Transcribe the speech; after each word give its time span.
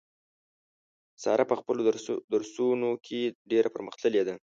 ساره 1.23 1.43
په 1.49 1.55
خپلو 1.59 1.81
درسو 2.33 2.67
نو 2.81 2.89
کې 3.05 3.21
ډېره 3.51 3.69
پر 3.73 3.81
مخ 3.87 3.95
تللې 4.01 4.23
ده. 4.27 4.35